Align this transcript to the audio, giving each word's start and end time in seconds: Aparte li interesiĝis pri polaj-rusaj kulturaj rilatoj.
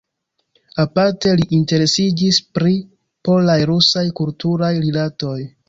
Aparte 0.83 1.33
li 1.41 1.45
interesiĝis 1.57 2.41
pri 2.57 2.73
polaj-rusaj 3.29 4.07
kulturaj 4.23 4.75
rilatoj. 4.89 5.39